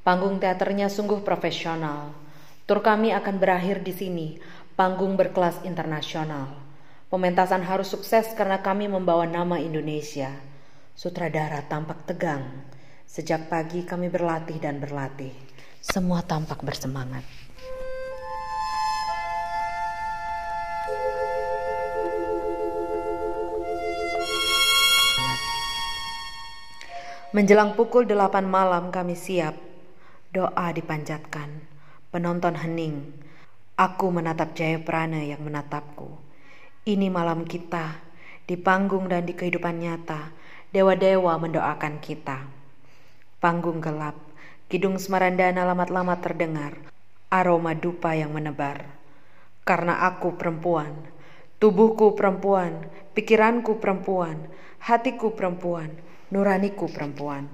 panggung 0.01 0.41
teaternya 0.41 0.89
sungguh 0.89 1.21
profesional. 1.21 2.13
Tur 2.65 2.81
kami 2.81 3.13
akan 3.13 3.37
berakhir 3.37 3.85
di 3.85 3.93
sini, 3.93 4.27
panggung 4.73 5.13
berkelas 5.21 5.61
internasional. 5.69 6.49
Pementasan 7.13 7.61
harus 7.61 7.93
sukses 7.93 8.33
karena 8.33 8.65
kami 8.65 8.89
membawa 8.89 9.29
nama 9.29 9.61
Indonesia. 9.61 10.33
Sutradara 10.97 11.61
tampak 11.69 12.09
tegang. 12.09 12.65
Sejak 13.05 13.53
pagi 13.53 13.85
kami 13.85 14.09
berlatih 14.09 14.59
dan 14.59 14.81
berlatih. 14.81 15.46
Semua 15.81 16.25
tampak 16.25 16.61
bersemangat. 16.65 17.21
Menjelang 27.35 27.77
pukul 27.77 28.09
delapan 28.09 28.49
malam 28.49 28.89
kami 28.89 29.13
siap. 29.13 29.53
Doa 30.33 30.73
dipanjatkan. 30.73 31.61
Penonton 32.09 32.57
hening. 32.57 33.13
Aku 33.77 34.09
menatap 34.09 34.57
Jaya 34.57 34.81
Prana 34.81 35.21
yang 35.21 35.45
menatapku. 35.45 36.17
Ini 36.87 37.13
malam 37.13 37.45
kita. 37.45 38.01
Di 38.47 38.57
panggung 38.57 39.11
dan 39.11 39.27
di 39.27 39.35
kehidupan 39.35 39.77
nyata 39.77 40.33
dewa-dewa 40.71 41.39
mendoakan 41.39 41.99
kita. 42.03 42.47
Panggung 43.37 43.79
gelap, 43.79 44.15
kidung 44.67 44.99
semarandana 44.99 45.63
lamat-lamat 45.63 46.19
terdengar, 46.19 46.75
aroma 47.31 47.71
dupa 47.71 48.11
yang 48.19 48.35
menebar. 48.35 48.83
Karena 49.63 50.03
aku 50.03 50.35
perempuan, 50.35 50.91
tubuhku 51.55 52.19
perempuan, 52.19 52.83
pikiranku 53.15 53.79
perempuan, 53.79 54.51
hatiku 54.83 55.31
perempuan, 55.31 55.95
nuraniku 56.35 56.91
perempuan. 56.91 57.47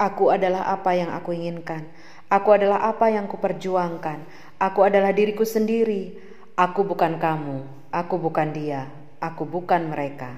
Aku 0.00 0.32
adalah 0.32 0.72
apa 0.72 0.96
yang 0.96 1.12
aku 1.12 1.36
inginkan. 1.36 1.84
Aku 2.32 2.56
adalah 2.56 2.80
apa 2.88 3.12
yang 3.12 3.28
kuperjuangkan. 3.28 4.24
Aku 4.56 4.88
adalah 4.88 5.12
diriku 5.12 5.44
sendiri. 5.44 6.16
Aku 6.56 6.82
bukan 6.88 7.20
kamu. 7.20 7.60
Aku 7.92 8.16
bukan 8.16 8.56
dia. 8.56 8.88
Aku 9.20 9.44
bukan 9.44 9.92
mereka. 9.92 10.32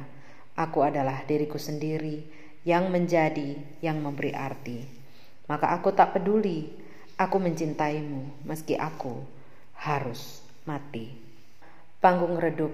Aku 0.58 0.82
adalah 0.82 1.22
diriku 1.24 1.56
sendiri 1.56 2.26
yang 2.66 2.90
menjadi, 2.90 3.56
yang 3.78 4.02
memberi 4.02 4.34
arti. 4.34 5.03
Maka 5.44 5.76
aku 5.76 5.92
tak 5.92 6.16
peduli, 6.16 6.72
aku 7.20 7.36
mencintaimu 7.36 8.48
meski 8.48 8.74
aku 8.80 9.20
harus 9.76 10.40
mati. 10.64 11.12
Panggung 12.00 12.40
redup, 12.40 12.72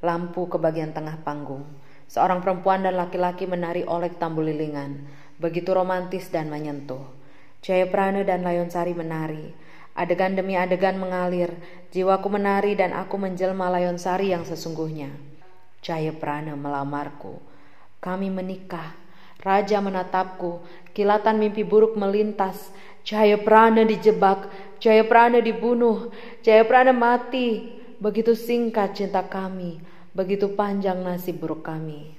lampu 0.00 0.48
ke 0.48 0.56
bagian 0.56 0.96
tengah 0.96 1.20
panggung. 1.20 1.64
Seorang 2.06 2.40
perempuan 2.40 2.86
dan 2.86 2.94
laki-laki 2.96 3.44
menari 3.50 3.82
olek 3.82 4.16
tambu 4.16 4.40
lilingan, 4.40 5.04
begitu 5.36 5.74
romantis 5.74 6.30
dan 6.30 6.48
menyentuh. 6.48 7.02
Jaya 7.66 7.90
Prana 7.90 8.22
dan 8.22 8.46
Layon 8.46 8.70
Sari 8.70 8.94
menari. 8.94 9.50
Adegan 9.96 10.36
demi 10.36 10.54
adegan 10.54 11.00
mengalir, 11.00 11.56
jiwaku 11.90 12.28
menari 12.30 12.76
dan 12.76 12.92
aku 12.92 13.16
menjelma 13.16 13.72
Layon 13.72 13.96
Sari 13.96 14.30
yang 14.30 14.44
sesungguhnya. 14.44 15.08
Jaya 15.80 16.12
Prana 16.14 16.54
melamarku. 16.54 17.40
Kami 17.98 18.28
menikah. 18.30 19.05
Raja 19.46 19.78
menatapku. 19.78 20.58
Kilatan 20.90 21.38
mimpi 21.38 21.62
buruk 21.62 21.94
melintas. 21.94 22.74
Jaya 23.06 23.38
Prana 23.38 23.86
dijebak. 23.86 24.50
Jaya 24.82 25.06
Prana 25.06 25.38
dibunuh. 25.38 26.10
Jaya 26.42 26.66
Prana 26.66 26.90
mati. 26.90 27.70
Begitu 28.02 28.34
singkat 28.34 28.98
cinta 28.98 29.22
kami. 29.22 29.78
Begitu 30.18 30.50
panjang 30.58 30.98
nasib 30.98 31.38
buruk 31.38 31.62
kami. 31.62 32.18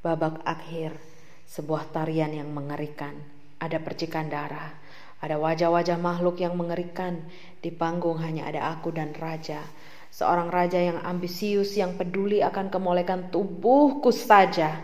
Babak 0.00 0.40
akhir. 0.48 0.96
Sebuah 1.44 1.92
tarian 1.92 2.32
yang 2.32 2.48
mengerikan. 2.48 3.12
Ada 3.60 3.84
percikan 3.84 4.32
darah. 4.32 4.72
Ada 5.20 5.36
wajah-wajah 5.36 6.00
makhluk 6.00 6.40
yang 6.40 6.56
mengerikan. 6.56 7.28
Di 7.60 7.68
panggung 7.68 8.24
hanya 8.24 8.48
ada 8.48 8.72
aku 8.72 8.88
dan 8.88 9.12
raja. 9.12 9.60
Seorang 10.08 10.48
raja 10.48 10.80
yang 10.80 11.04
ambisius 11.04 11.76
yang 11.76 12.00
peduli 12.00 12.40
akan 12.40 12.72
kemolekan 12.72 13.28
tubuhku 13.28 14.08
saja. 14.08 14.80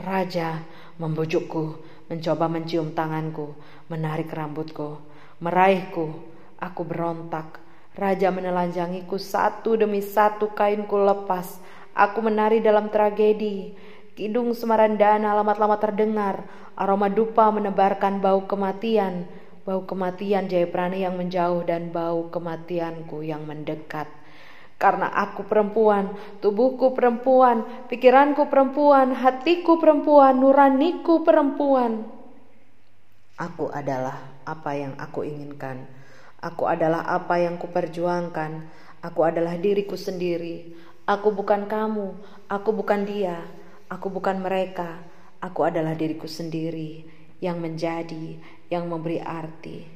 Raja 0.00 0.64
membujukku, 0.96 1.76
mencoba 2.08 2.48
mencium 2.48 2.96
tanganku, 2.96 3.52
menarik 3.92 4.32
rambutku, 4.32 5.00
meraihku. 5.42 6.32
Aku 6.62 6.86
berontak. 6.86 7.58
Raja 7.98 8.30
menelanjangiku 8.30 9.18
satu 9.18 9.74
demi 9.74 9.98
satu 9.98 10.54
kainku 10.54 10.94
lepas. 10.94 11.58
Aku 11.92 12.22
menari 12.22 12.62
dalam 12.62 12.86
tragedi. 12.88 13.74
Kidung 14.14 14.54
Semarandana 14.54 15.34
lama-lama 15.34 15.74
terdengar. 15.82 16.46
Aroma 16.78 17.10
dupa 17.10 17.50
menebarkan 17.50 18.22
bau 18.22 18.46
kematian. 18.46 19.26
Bau 19.66 19.82
kematian 19.84 20.46
Jayaprana 20.46 20.94
yang 20.94 21.18
menjauh 21.18 21.66
dan 21.66 21.90
bau 21.90 22.30
kematianku 22.30 23.26
yang 23.26 23.42
mendekat. 23.42 24.06
Karena 24.82 25.14
aku 25.14 25.46
perempuan, 25.46 26.10
tubuhku 26.42 26.90
perempuan, 26.90 27.86
pikiranku 27.86 28.50
perempuan, 28.50 29.14
hatiku 29.14 29.78
perempuan, 29.78 30.42
nuraniku 30.42 31.22
perempuan. 31.22 32.02
Aku 33.38 33.70
adalah 33.70 34.42
apa 34.42 34.74
yang 34.74 34.98
aku 34.98 35.22
inginkan. 35.22 35.86
Aku 36.42 36.66
adalah 36.66 37.06
apa 37.06 37.38
yang 37.38 37.62
kuperjuangkan. 37.62 38.66
Aku 39.06 39.22
adalah 39.22 39.54
diriku 39.54 39.94
sendiri. 39.94 40.74
Aku 41.06 41.30
bukan 41.30 41.70
kamu, 41.70 42.18
aku 42.50 42.74
bukan 42.74 43.06
dia, 43.06 43.38
aku 43.86 44.10
bukan 44.10 44.42
mereka. 44.42 44.98
Aku 45.38 45.62
adalah 45.62 45.94
diriku 45.94 46.26
sendiri 46.26 47.06
yang 47.38 47.62
menjadi, 47.62 48.34
yang 48.66 48.90
memberi 48.90 49.22
arti. 49.22 49.86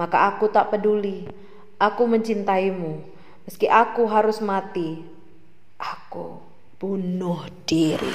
Maka 0.00 0.32
aku 0.32 0.48
tak 0.48 0.72
peduli. 0.72 1.28
Aku 1.76 2.08
mencintaimu 2.08 3.19
Meski 3.50 3.66
aku 3.66 4.06
harus 4.06 4.38
mati, 4.38 5.02
aku 5.74 6.38
bunuh 6.78 7.50
diri. 7.66 8.14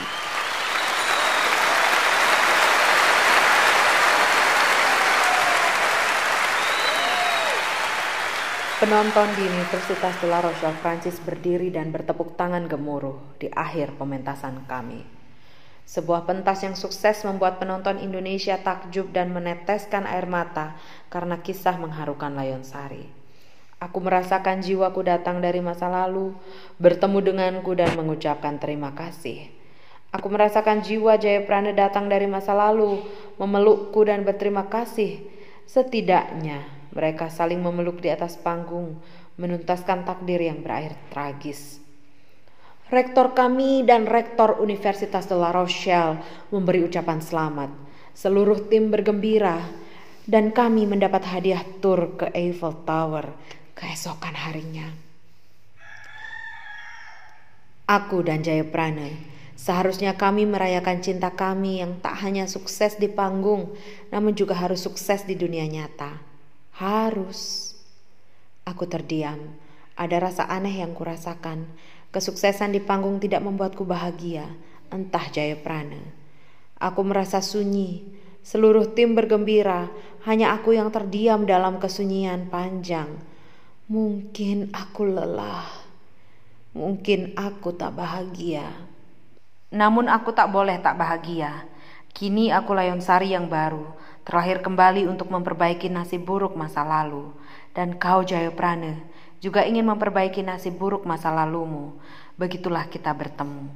Penonton 8.79 9.27
di 9.35 9.43
Universitas 9.43 10.15
de 10.23 10.31
la 10.31 10.39
Rochelle 10.39 10.79
Prancis 10.79 11.19
berdiri 11.19 11.67
dan 11.67 11.91
bertepuk 11.91 12.39
tangan 12.39 12.71
gemuruh 12.71 13.35
di 13.35 13.51
akhir 13.51 13.99
pementasan 13.99 14.63
kami. 14.71 15.03
Sebuah 15.83 16.23
pentas 16.23 16.63
yang 16.63 16.79
sukses 16.79 17.27
membuat 17.27 17.59
penonton 17.59 17.99
Indonesia 17.99 18.55
takjub 18.63 19.11
dan 19.11 19.35
meneteskan 19.35 20.07
air 20.07 20.31
mata 20.31 20.79
karena 21.11 21.43
kisah 21.43 21.75
mengharukan 21.75 22.31
Layon 22.31 22.63
Sari. 22.63 23.24
Aku 23.75 23.99
merasakan 23.99 24.63
jiwaku 24.63 25.03
datang 25.03 25.43
dari 25.43 25.59
masa 25.59 25.91
lalu, 25.91 26.31
bertemu 26.79 27.19
denganku 27.19 27.75
dan 27.75 27.91
mengucapkan 27.99 28.55
terima 28.55 28.95
kasih. 28.95 29.51
Aku 30.15 30.31
merasakan 30.31 30.79
jiwa 30.79 31.19
Jaya 31.19 31.43
Prana 31.43 31.75
datang 31.75 32.07
dari 32.07 32.23
masa 32.23 32.55
lalu, 32.55 33.03
memelukku 33.35 33.99
dan 34.07 34.23
berterima 34.23 34.71
kasih. 34.71 35.27
Setidaknya 35.67 36.63
mereka 36.95 37.27
saling 37.27 37.59
memeluk 37.59 37.99
di 37.99 38.07
atas 38.07 38.39
panggung, 38.39 38.95
menuntaskan 39.35 40.07
takdir 40.07 40.39
yang 40.39 40.63
berakhir 40.63 40.95
tragis. 41.11 41.83
Rektor 42.87 43.35
kami 43.35 43.83
dan 43.83 44.07
rektor 44.07 44.55
Universitas 44.63 45.27
de 45.27 45.35
La 45.35 45.51
Rochelle 45.51 46.23
memberi 46.47 46.79
ucapan 46.79 47.19
selamat. 47.19 47.75
Seluruh 48.15 48.71
tim 48.71 48.87
bergembira 48.87 49.59
dan 50.23 50.55
kami 50.55 50.87
mendapat 50.87 51.27
hadiah 51.27 51.65
tur 51.83 52.15
ke 52.15 52.31
Eiffel 52.31 52.71
Tower 52.87 53.35
keesokan 53.75 54.33
harinya. 54.33 54.89
Aku 57.85 58.25
dan 58.25 58.41
Jaya 58.41 58.65
Prana 58.65 59.35
Seharusnya 59.55 60.19
kami 60.19 60.43
merayakan 60.43 60.99
cinta 60.99 61.31
kami 61.31 61.79
yang 61.79 61.97
tak 62.03 62.19
hanya 62.21 62.43
sukses 62.45 62.99
di 62.99 63.07
panggung, 63.07 63.71
namun 64.11 64.35
juga 64.35 64.53
harus 64.53 64.83
sukses 64.83 65.23
di 65.23 65.33
dunia 65.33 65.63
nyata. 65.63 66.19
Harus. 66.75 67.71
Aku 68.67 68.83
terdiam. 68.83 69.55
Ada 69.95 70.19
rasa 70.19 70.43
aneh 70.51 70.83
yang 70.83 70.91
kurasakan. 70.91 71.71
Kesuksesan 72.11 72.75
di 72.75 72.83
panggung 72.83 73.17
tidak 73.23 73.47
membuatku 73.47 73.87
bahagia, 73.87 74.43
entah 74.91 75.23
Jaya 75.31 75.55
Prana. 75.55 76.03
Aku 76.75 77.07
merasa 77.07 77.39
sunyi. 77.39 78.03
Seluruh 78.43 78.91
tim 78.91 79.15
bergembira, 79.15 79.87
hanya 80.27 80.51
aku 80.51 80.75
yang 80.75 80.91
terdiam 80.91 81.47
dalam 81.47 81.79
kesunyian 81.79 82.51
panjang. 82.51 83.07
Mungkin 83.85 84.73
aku 84.73 85.05
lelah. 85.05 85.69
Mungkin 86.73 87.37
aku 87.37 87.69
tak 87.77 87.93
bahagia. 87.93 88.65
Namun 89.69 90.09
aku 90.09 90.33
tak 90.33 90.49
boleh 90.49 90.81
tak 90.81 90.97
bahagia. 90.97 91.69
Kini 92.09 92.49
aku 92.49 92.73
Layon 92.73 92.97
Sari 92.97 93.37
yang 93.37 93.45
baru, 93.45 93.85
terlahir 94.25 94.65
kembali 94.65 95.05
untuk 95.05 95.29
memperbaiki 95.29 95.93
nasib 95.93 96.25
buruk 96.25 96.57
masa 96.57 96.81
lalu. 96.81 97.29
Dan 97.77 98.01
kau 98.01 98.25
Jayaprana 98.25 99.05
juga 99.37 99.61
ingin 99.61 99.85
memperbaiki 99.85 100.41
nasib 100.41 100.81
buruk 100.81 101.05
masa 101.05 101.29
lalumu. 101.29 101.93
Begitulah 102.41 102.89
kita 102.89 103.13
bertemu. 103.13 103.69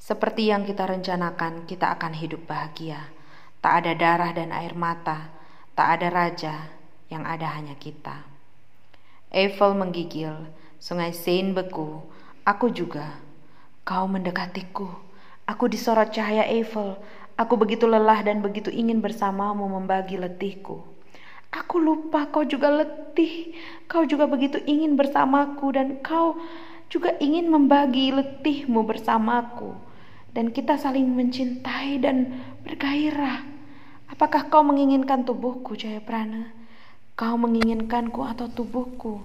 Seperti 0.00 0.48
yang 0.48 0.64
kita 0.64 0.88
rencanakan, 0.88 1.68
kita 1.68 1.92
akan 2.00 2.16
hidup 2.16 2.48
bahagia. 2.48 3.12
Tak 3.60 3.84
ada 3.84 3.92
darah 3.92 4.32
dan 4.32 4.56
air 4.56 4.72
mata, 4.72 5.28
tak 5.76 6.00
ada 6.00 6.08
raja, 6.08 6.72
yang 7.12 7.28
ada 7.28 7.52
hanya 7.52 7.76
kita. 7.76 8.35
Eiffel 9.34 9.74
menggigil, 9.74 10.30
sungai 10.78 11.10
Seine 11.10 11.50
beku, 11.50 12.06
aku 12.46 12.70
juga. 12.70 13.18
Kau 13.82 14.06
mendekatiku, 14.06 14.86
aku 15.50 15.66
disorot 15.66 16.14
cahaya 16.14 16.46
Eiffel, 16.46 16.94
aku 17.34 17.58
begitu 17.58 17.90
lelah 17.90 18.22
dan 18.22 18.38
begitu 18.38 18.70
ingin 18.70 19.02
bersamamu 19.02 19.66
membagi 19.66 20.14
letihku. 20.14 20.82
Aku 21.50 21.78
lupa 21.82 22.30
kau 22.30 22.46
juga 22.46 22.70
letih, 22.70 23.54
kau 23.90 24.06
juga 24.06 24.30
begitu 24.30 24.62
ingin 24.62 24.98
bersamaku 24.98 25.74
dan 25.74 25.98
kau 26.02 26.38
juga 26.86 27.14
ingin 27.18 27.50
membagi 27.50 28.14
letihmu 28.14 28.86
bersamaku. 28.86 29.74
Dan 30.30 30.54
kita 30.54 30.78
saling 30.78 31.06
mencintai 31.16 31.98
dan 31.98 32.46
bergairah. 32.62 33.42
Apakah 34.06 34.46
kau 34.52 34.62
menginginkan 34.62 35.26
tubuhku, 35.26 35.74
Jaya 35.74 35.98
Prana? 35.98 36.55
Kau 37.16 37.32
menginginkanku 37.40 38.20
atau 38.20 38.44
tubuhku? 38.44 39.24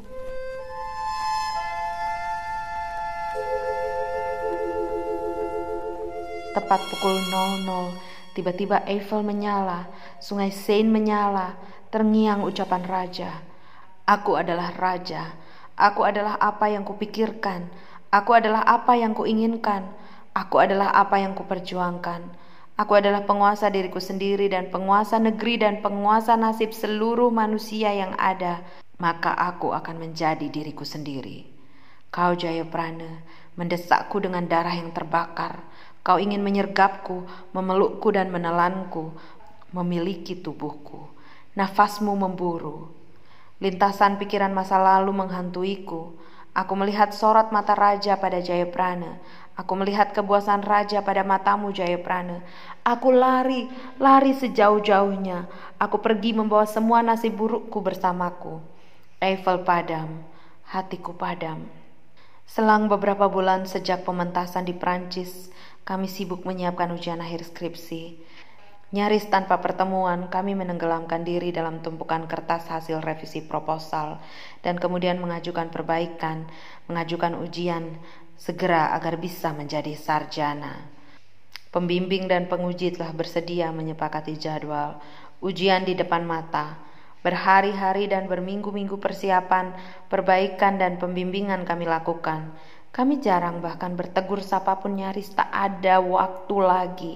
Tepat 6.55 6.79
pukul 6.87 7.19
00, 7.19 7.67
tiba-tiba 8.31 8.79
Eiffel 8.87 9.27
menyala, 9.27 9.91
sungai 10.23 10.55
Seine 10.55 10.87
menyala, 10.87 11.59
terngiang 11.91 12.47
ucapan 12.47 12.87
raja. 12.87 13.43
Aku 14.07 14.39
adalah 14.39 14.71
raja, 14.71 15.35
aku 15.75 16.07
adalah 16.07 16.39
apa 16.39 16.71
yang 16.71 16.87
kupikirkan, 16.87 17.67
aku 18.07 18.39
adalah 18.39 18.63
apa 18.63 18.95
yang 18.95 19.11
kuinginkan, 19.11 19.83
aku 20.31 20.63
adalah 20.63 20.95
apa 20.95 21.19
yang 21.19 21.35
kuperjuangkan. 21.35 22.23
Aku 22.79 22.97
adalah 22.97 23.27
penguasa 23.27 23.67
diriku 23.67 23.99
sendiri 23.99 24.47
dan 24.47 24.71
penguasa 24.71 25.19
negeri 25.19 25.59
dan 25.59 25.79
penguasa 25.83 26.35
nasib 26.39 26.71
seluruh 26.71 27.29
manusia 27.29 27.91
yang 27.91 28.15
ada, 28.15 28.63
maka 28.99 29.33
aku 29.35 29.75
akan 29.75 29.99
menjadi 29.99 30.47
diriku 30.47 30.87
sendiri. 30.87 31.47
Kau 32.11 32.35
Jaya 32.35 32.67
Prana 32.67 33.23
mendesakku 33.55 34.19
dengan 34.23 34.47
darah 34.47 34.73
yang 34.73 34.95
terbakar, 34.95 35.63
Kau 36.01 36.17
ingin 36.17 36.41
menyergapku, 36.41 37.29
memelukku 37.53 38.09
dan 38.09 38.33
menelanku, 38.33 39.13
memiliki 39.69 40.33
tubuhku. 40.33 41.13
Nafasmu 41.53 42.17
memburu. 42.17 42.89
Lintasan 43.61 44.17
pikiran 44.17 44.49
masa 44.49 44.81
lalu 44.81 45.13
menghantuiku. 45.13 46.17
Aku 46.57 46.73
melihat 46.73 47.13
sorot 47.13 47.53
mata 47.53 47.77
raja 47.77 48.17
pada 48.17 48.41
Jayaprana. 48.41 49.21
Aku 49.61 49.77
melihat 49.77 50.09
kebuasan 50.09 50.65
raja 50.65 51.05
pada 51.05 51.21
matamu 51.21 51.69
Jayaprana. 51.69 52.41
Aku 52.81 53.13
lari, 53.13 53.69
lari 54.01 54.33
sejauh-jauhnya. 54.33 55.45
Aku 55.77 56.01
pergi 56.01 56.33
membawa 56.33 56.65
semua 56.65 57.05
nasib 57.05 57.37
burukku 57.37 57.77
bersamaku. 57.77 58.57
Eiffel 59.21 59.61
padam, 59.61 60.25
hatiku 60.65 61.13
padam. 61.13 61.69
Selang 62.49 62.89
beberapa 62.89 63.29
bulan 63.29 63.69
sejak 63.69 64.01
pementasan 64.01 64.65
di 64.65 64.73
Prancis, 64.73 65.53
kami 65.85 66.09
sibuk 66.09 66.41
menyiapkan 66.41 66.89
ujian 66.89 67.21
akhir 67.21 67.45
skripsi. 67.45 68.17
Nyaris 68.91 69.23
tanpa 69.31 69.63
pertemuan, 69.63 70.27
kami 70.27 70.51
menenggelamkan 70.51 71.23
diri 71.23 71.55
dalam 71.55 71.79
tumpukan 71.79 72.27
kertas 72.27 72.67
hasil 72.67 72.99
revisi 72.99 73.39
proposal 73.39 74.19
dan 74.67 74.75
kemudian 74.75 75.15
mengajukan 75.15 75.71
perbaikan, 75.71 76.43
mengajukan 76.91 77.39
ujian 77.39 77.95
segera 78.41 78.97
agar 78.97 79.21
bisa 79.21 79.53
menjadi 79.53 79.93
sarjana. 79.93 80.89
Pembimbing 81.69 82.25
dan 82.25 82.49
penguji 82.49 82.89
telah 82.89 83.13
bersedia 83.13 83.69
menyepakati 83.69 84.33
jadwal 84.33 84.97
ujian 85.45 85.83
di 85.83 85.97
depan 85.97 86.23
mata. 86.23 86.77
Berhari-hari 87.21 88.09
dan 88.09 88.25
berminggu-minggu 88.25 88.97
persiapan, 88.97 89.77
perbaikan 90.09 90.81
dan 90.81 90.97
pembimbingan 90.97 91.69
kami 91.69 91.85
lakukan. 91.85 92.49
Kami 92.89 93.21
jarang 93.21 93.61
bahkan 93.61 93.93
bertegur 93.93 94.41
sapa 94.41 94.81
pun 94.81 94.97
nyaris 94.97 95.29
tak 95.37 95.53
ada 95.53 96.01
waktu 96.01 96.55
lagi. 96.57 97.15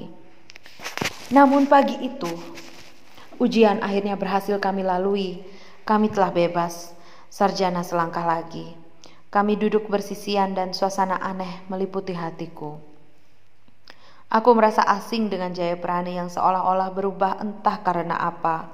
Namun 1.34 1.66
pagi 1.66 2.06
itu, 2.06 2.30
ujian 3.42 3.82
akhirnya 3.82 4.14
berhasil 4.14 4.62
kami 4.62 4.86
lalui. 4.86 5.42
Kami 5.90 6.14
telah 6.14 6.30
bebas, 6.30 6.94
sarjana 7.34 7.82
selangkah 7.82 8.30
lagi. 8.30 8.85
Kami 9.36 9.60
duduk 9.60 9.92
bersisian 9.92 10.56
dan 10.56 10.72
suasana 10.72 11.20
aneh 11.20 11.68
meliputi 11.68 12.16
hatiku. 12.16 12.80
Aku 14.32 14.56
merasa 14.56 14.80
asing 14.88 15.28
dengan 15.28 15.52
Jaya 15.52 15.76
Prani 15.76 16.16
yang 16.16 16.32
seolah-olah 16.32 16.96
berubah 16.96 17.44
entah 17.44 17.84
karena 17.84 18.16
apa. 18.16 18.72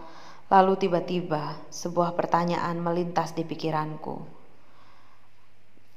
Lalu 0.54 0.86
tiba-tiba 0.86 1.58
sebuah 1.74 2.14
pertanyaan 2.14 2.78
melintas 2.78 3.34
di 3.34 3.42
pikiranku. 3.42 4.22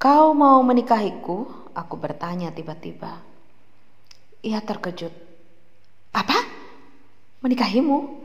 Kau 0.00 0.26
mau 0.32 0.64
menikahiku? 0.64 1.44
Aku 1.76 2.00
bertanya 2.00 2.48
tiba-tiba. 2.48 3.20
Ia 4.40 4.64
terkejut. 4.64 5.12
Apa? 6.16 6.40
Menikahimu? 7.44 8.16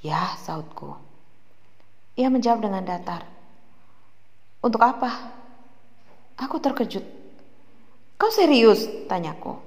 Ya, 0.00 0.40
sautku. 0.40 0.96
Ia 2.16 2.32
menjawab 2.32 2.64
dengan 2.64 2.80
datar. 2.80 3.28
Untuk 4.64 4.80
apa? 4.80 5.33
Aku 6.38 6.58
terkejut. 6.58 7.04
Kau 8.18 8.30
serius? 8.30 8.86
Tanyaku. 9.06 9.58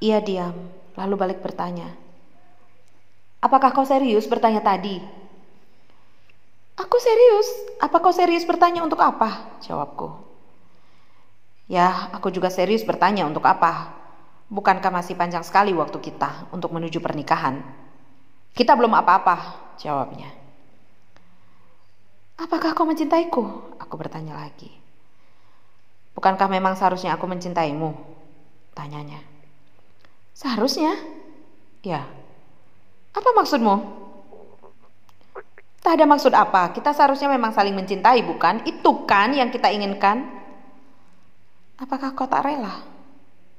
Ia 0.00 0.22
diam, 0.24 0.56
lalu 0.96 1.14
balik 1.18 1.44
bertanya. 1.44 1.92
Apakah 3.40 3.72
kau 3.72 3.84
serius 3.84 4.24
bertanya 4.24 4.64
tadi? 4.64 5.00
Aku 6.80 6.96
serius. 6.96 7.48
Apa 7.76 8.00
kau 8.00 8.12
serius 8.12 8.48
bertanya 8.48 8.80
untuk 8.80 9.00
apa? 9.04 9.60
Jawabku. 9.60 10.08
Ya, 11.68 12.10
aku 12.16 12.32
juga 12.32 12.48
serius 12.48 12.82
bertanya 12.82 13.28
untuk 13.28 13.44
apa. 13.44 13.94
Bukankah 14.50 14.90
masih 14.90 15.14
panjang 15.14 15.44
sekali 15.46 15.70
waktu 15.76 16.00
kita 16.02 16.50
untuk 16.50 16.74
menuju 16.74 16.98
pernikahan? 16.98 17.62
Kita 18.50 18.74
belum 18.74 18.90
apa-apa, 18.96 19.36
jawabnya. 19.78 20.39
Apakah 22.40 22.72
kau 22.72 22.88
mencintaiku? 22.88 23.76
Aku 23.76 24.00
bertanya 24.00 24.32
lagi. 24.32 24.72
Bukankah 26.16 26.48
memang 26.48 26.72
seharusnya 26.72 27.12
aku 27.12 27.28
mencintaimu? 27.28 27.92
Tanyanya. 28.72 29.20
Seharusnya? 30.32 30.96
Ya. 31.84 32.08
Apa 33.12 33.36
maksudmu? 33.36 34.00
Tak 35.80 35.96
ada 35.96 36.04
maksud 36.04 36.32
apa, 36.36 36.76
kita 36.76 36.92
seharusnya 36.92 37.28
memang 37.32 37.56
saling 37.56 37.72
mencintai 37.72 38.20
bukan? 38.24 38.64
Itu 38.68 39.04
kan 39.08 39.32
yang 39.32 39.48
kita 39.48 39.72
inginkan? 39.72 40.28
Apakah 41.80 42.12
kau 42.12 42.28
tak 42.28 42.44
rela? 42.44 42.84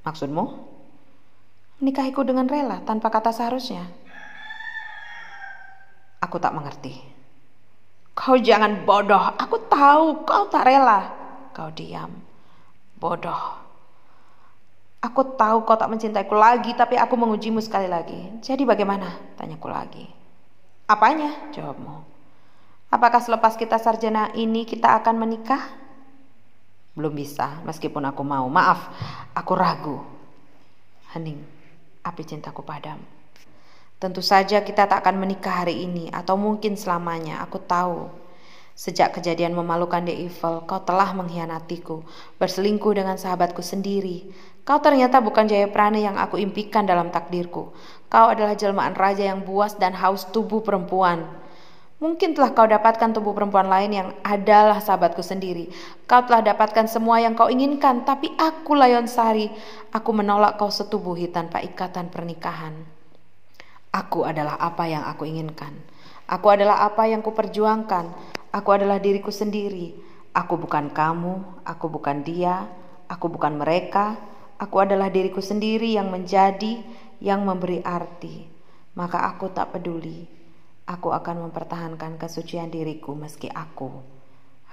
Maksudmu? 0.05 0.45
Menikahiku 1.81 2.21
dengan 2.21 2.45
rela 2.45 2.81
tanpa 2.85 3.09
kata 3.09 3.33
seharusnya. 3.33 3.89
Aku 6.21 6.37
tak 6.37 6.53
mengerti. 6.53 7.10
Kau 8.11 8.35
jangan 8.35 8.83
bodoh, 8.83 9.23
aku 9.39 9.57
tahu 9.71 10.27
kau 10.27 10.45
tak 10.51 10.67
rela. 10.67 11.11
Kau 11.55 11.71
diam. 11.71 12.11
Bodoh. 12.99 13.59
Aku 15.01 15.33
tahu 15.33 15.65
kau 15.65 15.79
tak 15.79 15.89
mencintaiku 15.89 16.37
lagi, 16.37 16.77
tapi 16.77 16.99
aku 16.99 17.17
mengujimu 17.17 17.57
sekali 17.57 17.89
lagi. 17.89 18.37
Jadi 18.43 18.67
bagaimana? 18.67 19.33
Tanyaku 19.39 19.67
lagi. 19.71 20.05
Apanya? 20.85 21.49
Jawabmu. 21.49 22.05
Apakah 22.91 23.23
selepas 23.23 23.55
kita 23.55 23.79
sarjana 23.79 24.29
ini 24.35 24.67
kita 24.67 24.99
akan 25.01 25.15
menikah? 25.15 25.63
Belum 26.91 27.15
bisa, 27.15 27.63
meskipun 27.63 28.03
aku 28.03 28.21
mau. 28.21 28.45
Maaf, 28.51 28.91
aku 29.31 29.53
ragu. 29.55 29.97
Hening, 31.15 31.39
api 32.03 32.21
cintaku 32.27 32.61
padam. 32.61 32.99
Tentu 34.01 34.25
saja 34.25 34.65
kita 34.65 34.89
tak 34.89 35.05
akan 35.05 35.21
menikah 35.21 35.61
hari 35.61 35.85
ini 35.85 36.09
atau 36.09 36.33
mungkin 36.33 36.73
selamanya. 36.73 37.37
Aku 37.45 37.61
tahu. 37.61 38.09
Sejak 38.73 39.13
kejadian 39.13 39.53
memalukan 39.53 40.01
The 40.01 40.25
Evil, 40.25 40.65
kau 40.65 40.81
telah 40.81 41.13
mengkhianatiku, 41.13 42.01
berselingkuh 42.41 42.97
dengan 42.97 43.21
sahabatku 43.21 43.61
sendiri. 43.61 44.33
Kau 44.65 44.81
ternyata 44.81 45.21
bukan 45.21 45.45
Jaya 45.45 45.69
Prana 45.69 46.01
yang 46.01 46.17
aku 46.17 46.41
impikan 46.41 46.89
dalam 46.89 47.13
takdirku. 47.13 47.77
Kau 48.09 48.25
adalah 48.33 48.57
jelmaan 48.57 48.97
raja 48.97 49.21
yang 49.21 49.45
buas 49.45 49.77
dan 49.77 49.93
haus 49.93 50.25
tubuh 50.33 50.65
perempuan. 50.65 51.21
Mungkin 52.01 52.33
telah 52.33 52.57
kau 52.57 52.65
dapatkan 52.65 53.13
tubuh 53.13 53.37
perempuan 53.37 53.69
lain 53.69 53.91
yang 53.93 54.09
adalah 54.25 54.81
sahabatku 54.81 55.21
sendiri. 55.21 55.69
Kau 56.09 56.25
telah 56.25 56.41
dapatkan 56.41 56.89
semua 56.89 57.21
yang 57.21 57.37
kau 57.37 57.53
inginkan, 57.53 58.01
tapi 58.01 58.33
aku 58.33 58.73
Layon 58.73 59.05
Sari. 59.05 59.45
Aku 59.93 60.09
menolak 60.09 60.57
kau 60.57 60.73
setubuhi 60.73 61.29
tanpa 61.29 61.61
ikatan 61.61 62.09
pernikahan. 62.09 63.00
Aku 63.91 64.23
adalah 64.23 64.55
apa 64.59 64.87
yang 64.87 65.03
aku 65.03 65.27
inginkan. 65.27 65.75
Aku 66.27 66.47
adalah 66.47 66.87
apa 66.87 67.07
yang 67.11 67.19
kuperjuangkan. 67.19 68.07
Aku 68.55 68.69
adalah 68.71 68.99
diriku 69.03 69.31
sendiri. 69.31 69.95
Aku 70.31 70.55
bukan 70.55 70.95
kamu, 70.95 71.63
aku 71.67 71.91
bukan 71.91 72.23
dia, 72.23 72.71
aku 73.11 73.27
bukan 73.27 73.59
mereka. 73.59 74.15
Aku 74.55 74.79
adalah 74.79 75.11
diriku 75.11 75.43
sendiri 75.43 75.91
yang 75.91 76.07
menjadi, 76.07 76.79
yang 77.19 77.43
memberi 77.43 77.83
arti. 77.83 78.47
Maka 78.95 79.27
aku 79.27 79.51
tak 79.51 79.75
peduli 79.75 80.41
Aku 80.91 81.15
akan 81.15 81.47
mempertahankan 81.47 82.19
kesucian 82.19 82.67
diriku 82.67 83.15
meski 83.15 83.47
aku 83.47 84.03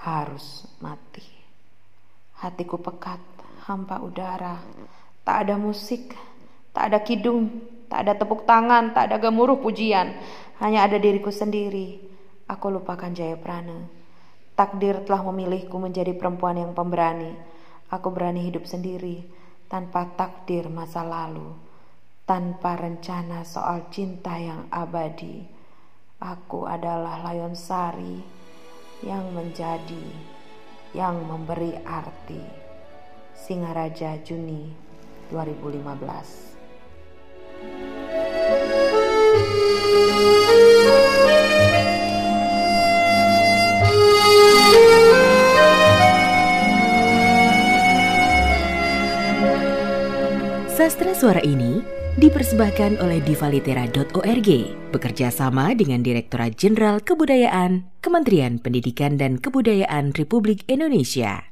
harus 0.03 0.67
mati. 0.83 1.23
Hatiku 2.43 2.81
pekat, 2.83 3.23
hampa 3.71 4.03
udara. 4.03 4.59
Tak 5.23 5.47
ada 5.47 5.55
musik, 5.55 6.17
tak 6.75 6.91
ada 6.91 6.99
kidung, 7.07 7.63
tak 7.89 8.05
ada 8.05 8.13
tepuk 8.17 8.45
tangan, 8.45 8.93
tak 8.93 9.13
ada 9.13 9.17
gemuruh 9.17 9.61
pujian. 9.61 10.13
Hanya 10.61 10.85
ada 10.85 11.01
diriku 11.01 11.33
sendiri. 11.33 12.05
Aku 12.49 12.69
lupakan 12.69 13.13
Jaya 13.13 13.37
Prana. 13.41 13.89
Takdir 14.57 15.05
telah 15.09 15.25
memilihku 15.25 15.77
menjadi 15.81 16.13
perempuan 16.17 16.61
yang 16.61 16.73
pemberani. 16.77 17.33
Aku 17.89 18.13
berani 18.13 18.45
hidup 18.45 18.69
sendiri 18.69 19.25
tanpa 19.69 20.09
takdir 20.17 20.69
masa 20.69 21.05
lalu, 21.05 21.57
tanpa 22.29 22.77
rencana 22.77 23.45
soal 23.45 23.89
cinta 23.89 24.37
yang 24.37 24.69
abadi. 24.69 25.45
Aku 26.19 26.67
adalah 26.67 27.23
Layon 27.23 27.55
Sari 27.55 28.19
yang 29.07 29.31
menjadi, 29.33 30.05
yang 30.93 31.23
memberi 31.23 31.79
arti. 31.87 32.43
Singaraja 33.39 34.19
Juni 34.27 34.75
2015 35.31 36.48
Sastra 50.89 51.13
suara 51.13 51.43
ini 51.45 51.85
dipersembahkan 52.17 52.99
oleh 53.05 53.23
divalitera.org 53.23 54.49
bekerja 54.91 55.29
sama 55.31 55.71
dengan 55.77 56.03
Direktorat 56.03 56.59
Jenderal 56.59 56.99
Kebudayaan 57.05 57.87
Kementerian 58.01 58.57
Pendidikan 58.57 59.15
dan 59.21 59.37
Kebudayaan 59.37 60.17
Republik 60.17 60.65
Indonesia. 60.65 61.45